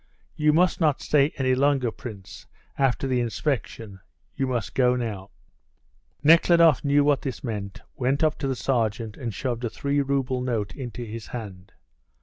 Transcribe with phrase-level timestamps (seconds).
[0.35, 3.99] "You must not stay any longer, Prince, after the inspection;
[4.35, 5.29] you must go now."
[6.23, 10.41] Nekhludoff knew what this meant, went up to the sergeant and shoved a three rouble
[10.41, 11.73] note into his hand.